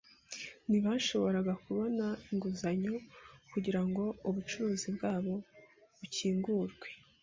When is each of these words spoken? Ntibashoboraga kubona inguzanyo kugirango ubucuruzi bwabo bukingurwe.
Ntibashoboraga 0.67 1.53
kubona 1.65 2.05
inguzanyo 2.31 2.93
kugirango 3.51 4.03
ubucuruzi 4.27 4.87
bwabo 4.95 5.33
bukingurwe. 5.99 6.87